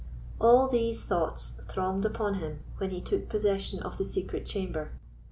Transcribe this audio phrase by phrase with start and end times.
[0.39, 4.93] All these thoughts thronged upon him when he took possession of the secret chamber.